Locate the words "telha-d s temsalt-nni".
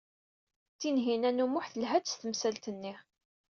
1.69-2.95